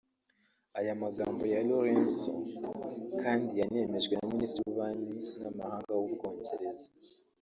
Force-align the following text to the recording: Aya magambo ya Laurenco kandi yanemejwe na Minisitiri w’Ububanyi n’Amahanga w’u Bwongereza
Aya 0.79 0.93
magambo 1.03 1.41
ya 1.53 1.61
Laurenco 1.67 2.31
kandi 3.21 3.51
yanemejwe 3.61 4.13
na 4.15 4.27
Minisitiri 4.33 4.61
w’Ububanyi 4.65 5.09
n’Amahanga 5.41 5.91
w’u 5.99 6.11
Bwongereza 6.13 6.87